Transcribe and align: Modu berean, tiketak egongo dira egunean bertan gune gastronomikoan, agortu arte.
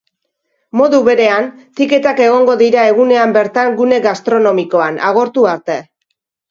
Modu 0.79 1.01
berean, 1.07 1.49
tiketak 1.81 2.21
egongo 2.29 2.57
dira 2.63 2.87
egunean 2.95 3.37
bertan 3.39 3.73
gune 3.83 4.03
gastronomikoan, 4.09 5.03
agortu 5.13 5.49
arte. 5.57 5.83